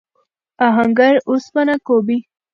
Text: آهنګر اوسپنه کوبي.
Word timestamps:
آهنګر 0.67 1.15
اوسپنه 1.29 1.75
کوبي. 1.87 2.17